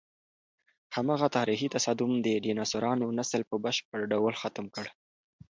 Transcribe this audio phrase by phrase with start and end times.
[0.95, 4.85] هماغه تاریخي تصادم د ډیناسورانو نسل په بشپړ ډول ختم کړ.